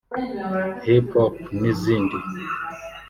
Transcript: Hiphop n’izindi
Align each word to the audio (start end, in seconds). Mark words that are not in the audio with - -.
Hiphop 0.85 1.33
n’izindi 1.61 2.17